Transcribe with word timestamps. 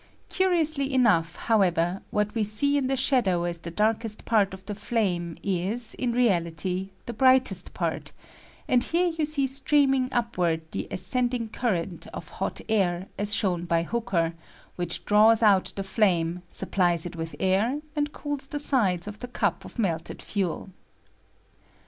Curiously 0.29 0.91
enough, 0.95 1.35
however, 1.35 2.01
what 2.09 2.33
we 2.33 2.43
see 2.43 2.75
in 2.75 2.87
the 2.87 2.97
shadow 2.97 3.43
as 3.43 3.59
the 3.59 3.69
darkest 3.69 4.25
part 4.25 4.51
of 4.51 4.65
the 4.65 4.73
flame 4.73 5.37
is, 5.43 5.93
in 5.93 6.11
reality, 6.11 6.89
the 7.05 7.13
brightest 7.13 7.75
part; 7.75 8.11
and 8.67 8.83
here 8.83 9.11
you 9.15 9.25
see 9.25 9.45
streaming 9.45 10.09
upward 10.11 10.61
the 10.71 10.87
ascend 10.89 11.35
ing 11.35 11.49
current 11.49 12.07
of 12.15 12.29
hot 12.29 12.61
air, 12.67 13.09
as 13.19 13.35
shown 13.35 13.65
by 13.65 13.83
Hooker, 13.83 14.33
which 14.75 15.05
draws 15.05 15.43
out 15.43 15.71
the 15.75 15.83
flame, 15.83 16.41
supplies 16.49 17.05
it 17.05 17.15
with 17.15 17.35
air, 17.39 17.79
and 17.95 18.11
cools 18.11 18.47
the 18.47 18.57
sides 18.57 19.05
of 19.05 19.19
the 19.19 19.27
cup 19.27 19.63
of 19.65 19.77
melted 19.77 20.19
fuel. 20.19 20.51
r 20.51 20.55
ASCENT 20.61 20.67
OF 20.71 21.59
FLAME. 21.59 21.69